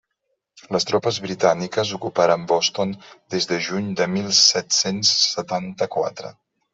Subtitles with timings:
[0.75, 2.93] Les tropes britàniques ocuparen Boston
[3.35, 6.33] des de juny de mil set-cents setanta-quatre.